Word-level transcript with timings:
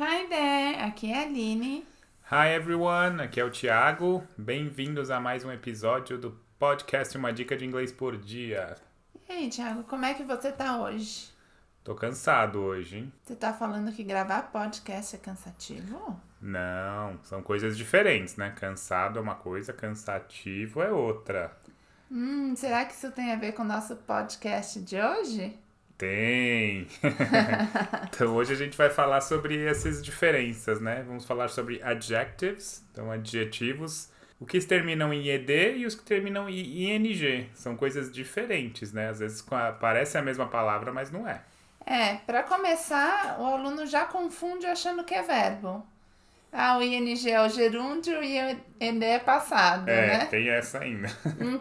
Hi 0.00 0.26
there, 0.28 0.82
aqui 0.82 1.12
é 1.12 1.18
a 1.20 1.22
Aline. 1.22 1.86
Hi 2.28 2.48
everyone, 2.56 3.22
aqui 3.22 3.38
é 3.38 3.44
o 3.44 3.50
Thiago. 3.52 4.26
Bem-vindos 4.36 5.08
a 5.08 5.20
mais 5.20 5.44
um 5.44 5.52
episódio 5.52 6.18
do 6.18 6.36
podcast 6.58 7.16
Uma 7.16 7.32
Dica 7.32 7.56
de 7.56 7.64
Inglês 7.64 7.92
por 7.92 8.16
Dia. 8.16 8.74
E 9.28 9.32
aí, 9.32 9.48
Thiago, 9.48 9.84
como 9.84 10.06
é 10.06 10.14
que 10.14 10.24
você 10.24 10.50
tá 10.50 10.82
hoje? 10.82 11.28
Tô 11.84 11.94
cansado 11.94 12.58
hoje, 12.58 12.98
hein? 12.98 13.12
Você 13.22 13.36
tá 13.36 13.52
falando 13.52 13.92
que 13.92 14.02
gravar 14.02 14.50
podcast 14.50 15.14
é 15.14 15.20
cansativo? 15.20 16.20
Não, 16.42 17.16
são 17.22 17.44
coisas 17.44 17.76
diferentes, 17.78 18.34
né? 18.34 18.50
Cansado 18.58 19.20
é 19.20 19.22
uma 19.22 19.36
coisa, 19.36 19.72
cansativo 19.72 20.82
é 20.82 20.90
outra. 20.90 21.56
Hum, 22.10 22.56
será 22.56 22.84
que 22.84 22.94
isso 22.94 23.12
tem 23.12 23.32
a 23.32 23.36
ver 23.36 23.52
com 23.52 23.62
o 23.62 23.66
nosso 23.66 23.94
podcast 23.94 24.80
de 24.80 25.00
hoje? 25.00 25.56
Tem! 25.98 26.86
então 28.08 28.36
hoje 28.36 28.52
a 28.52 28.56
gente 28.56 28.78
vai 28.78 28.88
falar 28.88 29.20
sobre 29.20 29.66
essas 29.66 30.00
diferenças, 30.00 30.80
né? 30.80 31.02
Vamos 31.04 31.24
falar 31.24 31.48
sobre 31.48 31.82
adjectives, 31.82 32.84
então 32.92 33.10
adjetivos, 33.10 34.08
o 34.38 34.46
que 34.46 34.60
terminam 34.60 35.12
em 35.12 35.26
ed 35.26 35.76
e 35.76 35.84
os 35.84 35.96
que 35.96 36.04
terminam 36.04 36.48
em 36.48 36.94
ing. 36.94 37.50
São 37.52 37.76
coisas 37.76 38.12
diferentes, 38.12 38.92
né? 38.92 39.08
Às 39.08 39.18
vezes 39.18 39.44
parece 39.80 40.16
a 40.16 40.22
mesma 40.22 40.46
palavra, 40.46 40.92
mas 40.92 41.10
não 41.10 41.28
é. 41.28 41.42
É, 41.84 42.14
para 42.18 42.44
começar, 42.44 43.36
o 43.40 43.46
aluno 43.46 43.84
já 43.84 44.04
confunde 44.04 44.66
achando 44.66 45.02
que 45.02 45.14
é 45.14 45.22
verbo. 45.22 45.84
Ah, 46.50 46.78
o 46.78 46.82
ing 46.82 47.30
é 47.30 47.40
o 47.42 47.48
gerúndio 47.48 48.22
e 48.24 48.40
o 48.54 48.56
ed 48.80 49.04
é 49.04 49.18
passado, 49.18 49.88
é, 49.88 50.06
né? 50.18 50.24
tem 50.26 50.48
essa 50.48 50.78
ainda. 50.80 51.08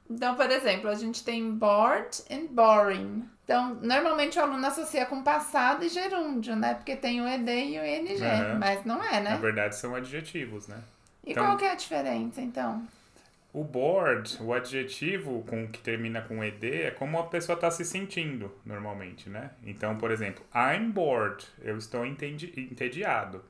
Então, 0.09 0.36
por 0.36 0.50
exemplo, 0.50 0.90
a 0.90 0.95
gente 0.95 1.23
tem 1.23 1.52
bored 1.52 2.23
and 2.32 2.48
boring. 2.52 3.28
Então, 3.44 3.76
normalmente 3.81 4.40
o 4.40 4.42
aluno 4.42 4.66
associa 4.66 5.05
com 5.05 5.22
passado 5.23 5.84
e 5.86 5.90
gerúndio, 5.90 6.55
né? 6.55 6.73
Porque 6.73 6.95
tem 6.95 7.22
o 7.22 7.28
ed 7.28 7.50
e 7.50 7.80
o 7.80 7.86
ing, 7.86 8.14
Uhum. 8.14 8.59
mas 8.59 8.84
não 8.86 9.03
é, 9.03 9.22
né? 9.22 9.31
Na 9.31 9.38
verdade, 9.38 9.76
são 9.76 9.94
adjetivos, 9.94 10.67
né? 10.67 10.78
E 11.26 11.31
Então- 11.31 11.45
qual 11.45 11.58
que 11.58 11.66
é 11.66 11.72
a 11.72 11.76
diferença, 11.76 12.42
então? 12.42 12.86
O 13.54 13.64
bored, 13.64 14.38
o 14.42 14.54
adjetivo 14.54 15.44
com 15.48 15.67
que 15.67 15.80
termina 15.80 16.22
com 16.22 16.44
ed, 16.44 16.66
é 16.83 16.92
como 16.92 17.17
a 17.20 17.23
pessoa 17.23 17.56
está 17.56 17.72
se 17.72 17.83
sentindo 17.83 18.54
normalmente, 18.66 19.30
né? 19.30 19.52
Então, 19.66 19.98
por 19.98 20.11
exemplo, 20.11 20.45
I'm 20.54 20.92
bored, 20.92 21.44
eu 21.61 21.78
estou 21.78 22.06
entendi- 22.06 22.54
entediado. 22.72 23.44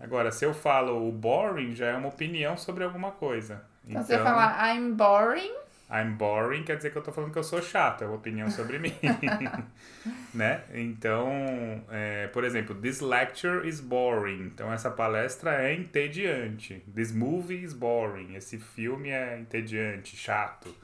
Agora, 0.00 0.30
se 0.30 0.44
eu 0.44 0.54
falo 0.54 1.08
o 1.08 1.12
boring, 1.12 1.74
já 1.74 1.86
é 1.86 1.96
uma 1.96 2.08
opinião 2.08 2.56
sobre 2.56 2.84
alguma 2.84 3.10
coisa. 3.10 3.62
Então, 3.86 4.02
você 4.02 4.18
falar 4.18 4.74
I'm 4.74 4.92
boring, 4.92 5.52
I'm 5.90 6.12
boring 6.12 6.64
quer 6.64 6.76
dizer 6.76 6.90
que 6.90 6.98
eu 6.98 7.02
tô 7.02 7.10
falando 7.10 7.32
que 7.32 7.38
eu 7.38 7.44
sou 7.44 7.62
chato, 7.62 8.04
é 8.04 8.06
uma 8.06 8.16
opinião 8.16 8.50
sobre 8.50 8.78
mim. 8.78 8.94
né? 10.34 10.62
Então, 10.74 11.30
é, 11.90 12.26
por 12.28 12.44
exemplo, 12.44 12.74
this 12.74 13.00
lecture 13.00 13.66
is 13.66 13.80
boring. 13.80 14.42
Então, 14.42 14.72
essa 14.72 14.90
palestra 14.90 15.62
é 15.62 15.74
entediante. 15.74 16.82
This 16.94 17.10
movie 17.12 17.62
is 17.64 17.72
boring. 17.72 18.34
Esse 18.34 18.58
filme 18.58 19.10
é 19.10 19.38
entediante, 19.38 20.16
chato. 20.16 20.74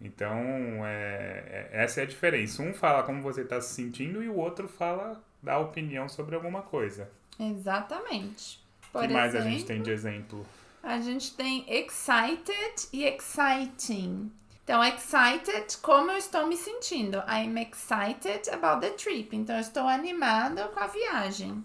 Então, 0.00 0.38
é, 0.86 1.44
é- 1.46 1.68
essa 1.72 2.00
é 2.00 2.04
a 2.04 2.06
diferença. 2.06 2.62
Um 2.62 2.72
fala 2.72 3.02
como 3.02 3.22
você 3.22 3.42
está 3.42 3.60
se 3.60 3.74
sentindo 3.74 4.22
e 4.22 4.28
o 4.28 4.36
outro 4.36 4.66
fala 4.68 5.22
da 5.42 5.58
opinião 5.58 6.08
sobre 6.08 6.34
alguma 6.34 6.62
coisa. 6.62 7.08
Exatamente. 7.40 8.60
O 8.88 8.92
Por 8.92 9.02
que 9.02 9.08
mais 9.08 9.34
a 9.34 9.38
exemplo, 9.38 9.50
gente 9.58 9.66
tem 9.66 9.82
de 9.82 9.90
exemplo? 9.90 10.46
a 10.82 10.98
gente 11.00 11.34
tem 11.34 11.64
excited 11.68 12.88
e 12.92 13.04
exciting. 13.04 14.32
Então, 14.64 14.82
excited, 14.84 15.76
como 15.82 16.10
eu 16.12 16.16
estou 16.16 16.46
me 16.46 16.56
sentindo? 16.56 17.18
I'm 17.28 17.58
excited 17.60 18.48
about 18.52 18.80
the 18.80 18.90
trip. 18.90 19.34
Então, 19.34 19.56
eu 19.56 19.60
estou 19.60 19.86
animado 19.88 20.62
com 20.72 20.80
a 20.80 20.86
viagem. 20.86 21.64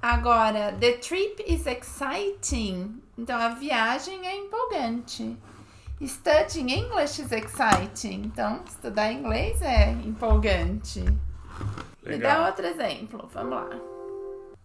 Agora, 0.00 0.72
the 0.80 0.92
trip 0.98 1.42
is 1.46 1.66
exciting. 1.66 3.02
Então, 3.18 3.38
a 3.40 3.50
viagem 3.50 4.26
é 4.26 4.36
empolgante. 4.36 5.36
Studying 6.04 6.70
English 6.72 7.22
is 7.22 7.30
exciting. 7.32 8.22
Então, 8.26 8.62
estudar 8.66 9.12
inglês 9.12 9.60
é 9.62 9.90
empolgante. 9.90 11.00
Me 11.00 12.18
dá 12.18 12.34
Legal. 12.38 12.46
outro 12.46 12.66
exemplo. 12.66 13.28
Vamos 13.32 13.50
lá. 13.52 13.68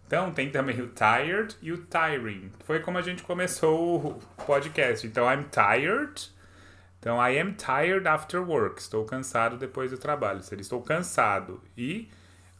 Então, 0.08 0.32
tem 0.32 0.50
também 0.50 0.80
o 0.80 0.88
tired 0.88 1.54
e 1.60 1.70
o 1.70 1.84
tiring. 1.84 2.50
Foi 2.64 2.80
como 2.80 2.96
a 2.96 3.02
gente 3.02 3.22
começou 3.22 4.06
o 4.06 4.14
podcast. 4.46 5.06
Então, 5.06 5.30
I'm 5.30 5.44
tired. 5.50 6.32
Então, 6.98 7.16
I 7.18 7.38
am 7.38 7.52
tired 7.52 8.08
after 8.08 8.40
work. 8.40 8.80
Estou 8.80 9.04
cansado 9.04 9.58
depois 9.58 9.90
do 9.90 9.98
trabalho. 9.98 10.42
Seria 10.42 10.62
estou 10.62 10.80
cansado. 10.80 11.62
E 11.76 12.08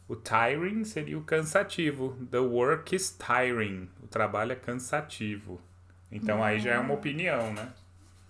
o 0.07 0.15
tiring 0.15 0.83
seria 0.83 1.17
o 1.17 1.23
cansativo. 1.23 2.15
The 2.29 2.37
work 2.37 2.95
is 2.95 3.17
tiring. 3.17 3.89
O 4.03 4.07
trabalho 4.07 4.51
é 4.51 4.55
cansativo. 4.55 5.59
Então, 6.11 6.43
aí 6.43 6.59
já 6.59 6.75
é 6.75 6.77
uma 6.77 6.93
opinião, 6.93 7.51
né? 7.51 7.73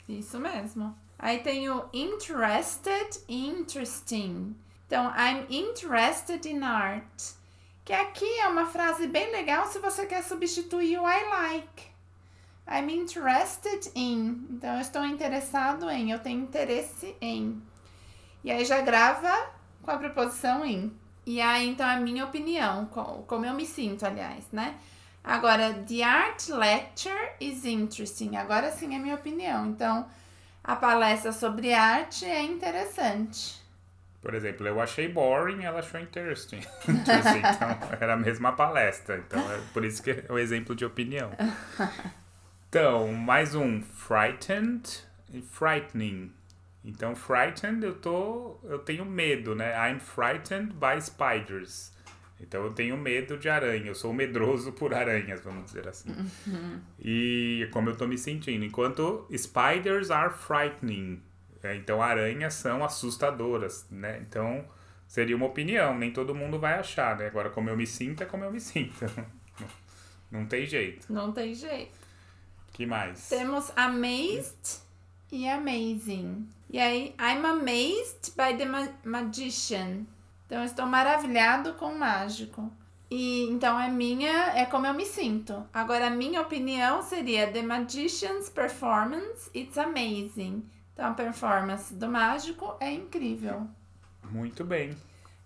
Isso 0.07 0.40
mesmo. 0.40 0.97
Aí 1.18 1.40
tem 1.40 1.69
o 1.69 1.90
interested 1.91 3.19
interesting. 3.28 4.56
Então, 4.88 5.12
I'm 5.13 5.46
interested 5.50 6.47
in 6.47 6.63
art. 6.63 7.38
Que 7.89 7.94
aqui 7.94 8.39
é 8.39 8.47
uma 8.47 8.67
frase 8.67 9.07
bem 9.07 9.31
legal 9.31 9.66
se 9.66 9.79
você 9.79 10.05
quer 10.05 10.22
substituir 10.23 11.00
o 11.00 11.09
I 11.09 11.23
like. 11.23 11.88
I'm 12.67 12.88
interested 12.91 13.91
in. 13.95 14.45
Então, 14.51 14.75
eu 14.75 14.81
estou 14.81 15.03
interessado 15.03 15.89
em. 15.89 16.11
Eu 16.11 16.19
tenho 16.19 16.39
interesse 16.39 17.16
em. 17.19 17.59
E 18.44 18.51
aí 18.51 18.63
já 18.63 18.79
grava 18.81 19.33
com 19.81 19.89
a 19.89 19.97
preposição 19.97 20.63
in. 20.63 20.94
E 21.25 21.41
aí, 21.41 21.67
então, 21.67 21.89
a 21.89 21.95
minha 21.95 22.25
opinião, 22.25 22.85
co- 22.85 23.23
como 23.25 23.47
eu 23.47 23.55
me 23.55 23.66
sinto, 23.66 24.06
aliás, 24.06 24.45
né? 24.51 24.77
Agora, 25.23 25.73
the 25.73 26.03
art 26.03 26.47
lecture 26.50 27.31
is 27.41 27.66
interesting. 27.66 28.35
Agora 28.35 28.71
sim 28.71 28.94
é 28.95 29.00
minha 29.00 29.16
opinião. 29.16 29.66
Então, 29.66 30.07
a 30.63 30.75
palestra 30.75 31.31
sobre 31.31 31.73
arte 31.73 32.23
é 32.23 32.44
interessante. 32.44 33.59
Por 34.22 34.34
exemplo, 34.34 34.68
eu 34.68 34.81
achei 34.81 35.07
boring, 35.07 35.63
ela 35.63 35.80
achou 35.80 36.00
interesting. 36.00 36.59
Interesting, 36.88 37.40
então, 37.56 37.69
era 38.00 38.13
a 38.13 38.18
mesma 38.18 38.52
palestra. 38.52 39.18
Então, 39.18 39.40
é 39.52 39.59
por 39.74 39.85
isso 39.85 40.03
que 40.03 40.12
é 40.12 40.25
o 40.30 40.38
exemplo 40.38 40.75
de 40.75 40.84
opinião. 40.84 41.31
Então, 42.68 43.13
mais 43.13 43.56
um. 43.56 43.81
Frightened 43.81 45.06
e 45.34 45.41
frightening. 45.41 46.34
Então, 46.84 47.16
frightened, 47.16 47.85
eu 47.85 47.96
tô... 47.96 48.59
Eu 48.63 48.80
tenho 48.80 49.06
medo, 49.06 49.56
né? 49.56 49.74
I'm 49.90 50.00
frightened 50.00 50.74
by 50.74 51.01
spiders. 51.01 51.94
Então, 52.41 52.63
eu 52.63 52.72
tenho 52.74 52.97
medo 52.97 53.38
de 53.38 53.47
aranha. 53.47 53.88
Eu 53.88 53.96
sou 53.96 54.13
medroso 54.13 54.74
por 54.74 54.94
aranhas, 54.94 55.41
vamos 55.41 55.66
dizer 55.66 55.88
assim. 55.88 56.09
E 57.00 57.69
como 57.72 57.90
eu 57.90 57.96
tô 57.96 58.06
me 58.06 58.18
sentindo. 58.18 58.66
Enquanto 58.66 59.25
spiders 59.31 60.12
are 60.12 60.34
frightening. 60.34 61.22
É, 61.62 61.75
então, 61.75 62.02
aranhas 62.02 62.53
são 62.53 62.84
assustadoras, 62.84 63.86
né? 63.92 64.20
Então, 64.28 64.66
seria 65.08 65.36
uma 65.36 65.46
opinião. 65.47 65.97
Nem 65.97 66.12
todo 66.12 66.34
mundo 66.34 66.58
vai 66.59 66.74
achar, 66.80 67.18
né? 67.18 67.28
Agora, 67.28 67.50
como 67.50 67.70
eu 67.70 67.75
me 67.78 67.86
sinto, 67.86 68.24
é 68.24 68.25
como 68.25 68.44
eu 68.46 68.52
me 68.52 68.59
sinto. 68.62 69.06
Não 70.31 70.46
tem 70.46 70.66
jeito. 70.66 71.12
Não 71.12 71.31
tem 71.31 71.53
jeito. 71.53 71.92
que 72.74 72.86
mais? 72.86 73.28
Temos 73.28 73.72
amazed 73.75 74.80
e 75.31 75.48
amazing. 75.48 76.48
E 76.69 76.80
aí, 76.80 77.16
I'm 77.19 77.46
amazed 77.46 78.34
by 78.38 78.56
the 78.58 78.66
ma- 78.66 78.94
magician. 79.03 80.06
Então, 80.46 80.64
estou 80.64 80.86
maravilhado 80.86 81.74
com 81.74 81.88
o 81.88 82.00
mágico. 82.00 82.72
E 83.12 83.50
então 83.50 83.80
é 83.80 83.90
minha, 83.90 84.53
é 84.56 84.66
como 84.66 84.86
eu 84.86 84.94
me 84.94 85.03
sinto. 85.06 85.68
Agora, 85.74 86.08
a 86.08 86.09
minha 86.12 86.42
opinião 86.42 87.02
seria 87.02 87.52
The 87.52 87.64
Magician's 87.64 88.50
performance, 88.52 89.50
it's 89.56 89.80
amazing. 89.80 90.64
Então, 91.00 91.12
a 91.12 91.14
performance 91.14 91.94
do 91.94 92.10
mágico 92.10 92.76
é 92.78 92.92
incrível. 92.92 93.66
Muito 94.30 94.66
bem. 94.66 94.98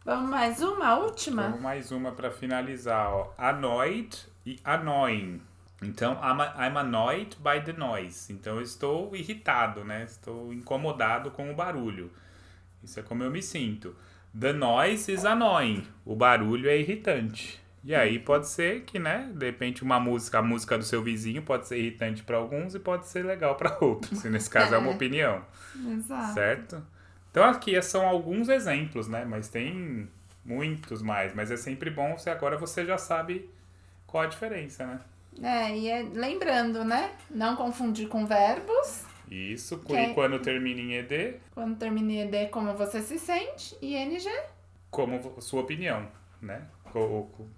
Vamos 0.04 0.28
mais 0.28 0.60
uma, 0.64 0.88
a 0.88 0.98
última? 0.98 1.44
Vamos 1.44 1.62
mais 1.62 1.92
uma 1.92 2.12
para 2.12 2.32
finalizar, 2.32 3.14
ó. 3.14 3.32
Annoyed 3.38 4.18
e 4.44 4.60
annoying. 4.64 5.40
Então, 5.84 6.14
I'm, 6.14 6.42
I'm 6.58 6.76
annoyed 6.76 7.38
by 7.38 7.62
the 7.64 7.72
noise. 7.72 8.34
Então, 8.34 8.56
eu 8.56 8.64
estou 8.64 9.16
irritado, 9.16 9.84
né? 9.84 10.06
Estou 10.06 10.52
incomodado 10.52 11.30
com 11.30 11.52
o 11.52 11.56
barulho. 11.56 12.12
Isso 12.84 13.00
é 13.00 13.04
como 13.04 13.22
eu 13.22 13.30
me 13.30 13.44
sinto. 13.44 13.96
The 14.38 14.54
noise 14.54 15.12
is 15.12 15.24
annoying. 15.24 15.86
O 16.04 16.16
barulho 16.16 16.68
é 16.68 16.80
irritante. 16.80 17.63
E 17.84 17.94
aí 17.94 18.18
pode 18.18 18.48
ser 18.48 18.82
que, 18.84 18.98
né, 18.98 19.30
de 19.36 19.46
repente 19.46 19.84
uma 19.84 20.00
música, 20.00 20.40
a 20.40 20.42
música 20.42 20.78
do 20.78 20.84
seu 20.86 21.04
vizinho 21.04 21.42
pode 21.42 21.68
ser 21.68 21.78
irritante 21.78 22.24
para 22.24 22.38
alguns 22.38 22.74
e 22.76 22.80
pode 22.80 23.08
ser 23.08 23.26
legal 23.26 23.56
para 23.56 23.78
outros. 23.82 24.24
E 24.24 24.30
nesse 24.30 24.50
caso 24.50 24.74
é 24.74 24.78
uma 24.78 24.92
É. 24.92 24.96
opinião, 24.96 25.44
Exato. 25.92 26.34
certo? 26.34 26.84
Então 27.30 27.44
aqui 27.44 27.82
são 27.82 28.08
alguns 28.08 28.48
exemplos, 28.48 29.08
né? 29.08 29.26
Mas 29.26 29.50
tem 29.50 30.08
muitos 30.46 31.02
mais. 31.02 31.34
Mas 31.34 31.52
é 31.52 31.58
sempre 31.58 31.90
bom 31.90 32.18
se 32.18 32.30
agora 32.30 32.58
você 32.58 32.86
já 32.86 32.98
sabe 32.98 33.50
qual 34.08 34.24
a 34.24 34.28
diferença, 34.28 34.86
né? 34.86 35.00
É, 35.42 35.76
e 35.78 35.90
é, 35.90 36.04
lembrando, 36.14 36.86
né? 36.86 37.12
Não 37.30 37.56
confundir 37.56 38.08
com 38.08 38.26
verbos. 38.26 39.04
Isso, 39.30 39.80
Que 39.80 39.96
é- 39.96 40.14
quando 40.14 40.38
termina 40.40 40.80
em 40.80 40.94
ED, 40.94 41.38
Quando 41.56 41.76
termina 41.78 42.12
em 42.12 42.20
ED, 42.22 42.50
como 42.50 42.74
você 42.76 43.02
se 43.02 43.18
sente. 43.20 43.76
E 43.82 43.96
NG. 43.96 44.30
como 44.92 45.42
sua 45.42 45.62
opinião. 45.62 46.08
né? 46.42 46.62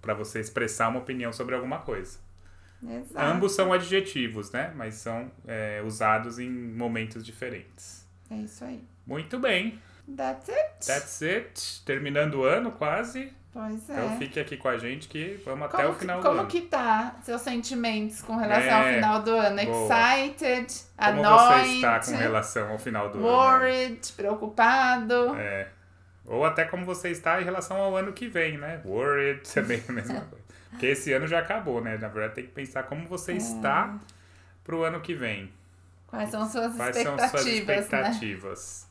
Para 0.01 0.13
você 0.13 0.39
expressar 0.39 0.87
uma 0.89 0.99
opinião 0.99 1.31
sobre 1.33 1.55
alguma 1.55 1.79
coisa. 1.79 2.19
Exato. 2.87 3.25
Ambos 3.25 3.53
são 3.53 3.71
adjetivos, 3.73 4.51
né? 4.51 4.71
Mas 4.75 4.95
são 4.95 5.31
é, 5.47 5.81
usados 5.85 6.37
em 6.39 6.49
momentos 6.49 7.25
diferentes. 7.25 8.05
É 8.29 8.35
isso 8.35 8.63
aí. 8.63 8.83
Muito 9.05 9.39
bem. 9.39 9.79
That's 10.15 10.49
it. 10.49 10.85
That's 10.85 11.21
it. 11.23 11.81
Terminando 11.85 12.35
o 12.35 12.43
ano 12.43 12.71
quase. 12.71 13.33
Pois 13.51 13.89
é. 13.89 13.93
Então 13.93 14.17
fique 14.17 14.39
aqui 14.39 14.57
com 14.57 14.67
a 14.67 14.77
gente 14.77 15.07
que 15.07 15.39
vamos 15.45 15.69
como 15.71 15.81
até 15.81 15.87
o 15.87 15.93
que- 15.93 15.99
final 16.01 16.19
do 16.19 16.27
como 16.27 16.39
ano. 16.41 16.47
que 16.49 16.61
tá 16.61 17.15
seus 17.23 17.41
sentimentos 17.41 18.21
com 18.21 18.35
relação 18.35 18.73
ao 18.75 18.83
É, 18.83 18.93
final 18.95 19.21
do 19.23 19.31
ano? 19.31 19.65
boa. 19.65 20.17
Excited, 20.19 20.73
Como 20.97 21.09
annoyed, 21.25 21.65
você 21.69 21.75
está 21.75 21.99
com 22.01 22.11
relação 22.17 22.69
ao 22.71 22.77
final 22.77 23.09
do 23.09 23.17
ano? 23.19 23.27
worried, 23.27 24.11
preocupado. 24.13 25.35
É. 25.37 25.69
Ou 26.27 26.43
até 26.45 26.65
como 26.65 26.85
você 26.85 27.09
está 27.09 27.39
em 27.41 27.43
relação 27.45 27.77
ao 27.77 27.95
ano 27.95 28.11
que 28.13 28.27
vem, 28.27 28.57
né? 28.57 28.81
Worried 28.85 29.41
também 29.53 29.81
a 29.87 29.91
mesma 29.91 30.21
coisa. 30.29 30.43
Porque 30.71 30.87
esse 30.87 31.13
ano 31.13 31.27
já 31.27 31.39
acabou, 31.39 31.81
né? 31.81 31.97
Na 31.97 32.07
verdade, 32.07 32.35
tem 32.35 32.45
que 32.45 32.51
pensar 32.51 32.83
como 32.83 33.07
você 33.07 33.33
É. 33.33 33.37
está 33.37 33.97
pro 34.63 34.83
ano 34.83 34.99
que 35.01 35.13
vem. 35.13 35.51
Quais 36.07 36.29
são 36.29 36.49
suas 36.49 36.75
Quais 36.75 36.95
são 36.97 37.15
expectativas, 37.15 37.31
suas 37.31 37.45
né? 37.45 37.51
expectativas? 37.59 38.87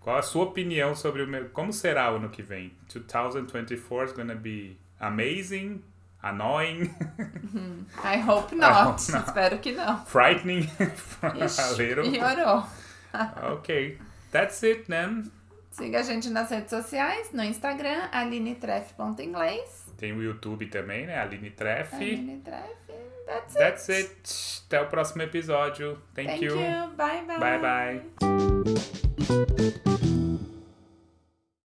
Qual 0.00 0.16
a 0.16 0.22
sua 0.22 0.44
opinião 0.44 0.94
sobre 0.94 1.22
o 1.22 1.26
meu... 1.26 1.48
Como 1.50 1.72
será 1.72 2.12
o 2.12 2.16
ano 2.16 2.28
que 2.30 2.42
vem? 2.42 2.72
2024 2.92 4.06
is 4.06 4.12
gonna 4.16 4.34
be 4.34 4.76
amazing, 4.98 5.82
annoying, 6.22 6.84
I 8.04 8.18
hope 8.26 8.52
I 8.54 8.58
not. 8.58 8.88
hope 9.02 9.12
not. 9.12 9.26
Espero 9.28 9.58
que 9.58 9.72
não. 9.72 10.04
frightening, 10.06 10.68
Ixi, 11.44 11.60
a 11.60 11.70
little. 11.72 12.10
piorou. 12.10 12.64
Ok, 13.52 13.98
that's 14.32 14.62
it 14.62 14.84
then. 14.86 15.30
Siga 15.70 16.00
a 16.00 16.02
gente 16.02 16.28
nas 16.30 16.50
redes 16.50 16.70
sociais, 16.70 17.30
no 17.32 17.44
Instagram, 17.44 18.08
alinetreff.inglês. 18.10 19.86
Tem 19.96 20.12
o 20.12 20.22
YouTube 20.22 20.66
também, 20.66 21.06
né? 21.06 21.18
Aline 21.18 21.50
Treff. 21.50 21.94
Aline 21.94 22.40
Treff. 22.40 22.80
That's 23.26 23.54
it. 23.54 23.58
That's 23.58 23.88
it. 23.88 24.62
Até 24.66 24.80
o 24.80 24.86
próximo 24.88 25.22
episódio. 25.22 25.96
Thank, 26.14 26.28
Thank 26.30 26.44
you. 26.44 26.56
Bye, 26.96 27.22
bye. 27.26 27.38
Bye 27.38 28.02
bye. 29.78 29.89